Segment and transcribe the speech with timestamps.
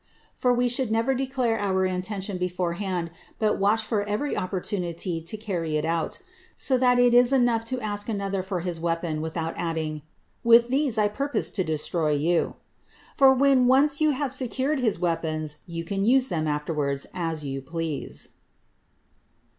[0.35, 5.77] For we should never declare our intention beforehand, but watch for every opportunity to carry
[5.77, 6.23] it out.
[6.57, 10.01] So that it is enough to ask another for his weapons, without adding,
[10.43, 12.55] "With these I purpose to destroy you;"
[13.15, 17.61] for when once you have secured his weapons, you can use them afterwards as you
[17.61, 18.29] please.